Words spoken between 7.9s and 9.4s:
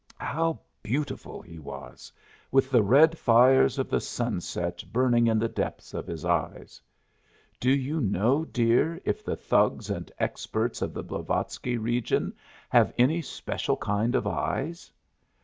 know, dear, if the